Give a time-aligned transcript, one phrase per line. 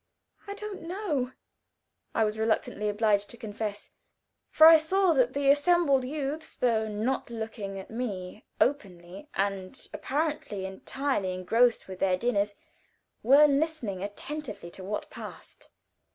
[0.47, 1.33] "I don't know,"
[2.15, 3.91] I was reluctantly obliged to confess,
[4.49, 10.65] for I saw that the assembled youths, though not looking at me openly, and apparently
[10.65, 12.55] entirely engrossed with their dinners,
[13.21, 15.69] were listening attentively to what passed.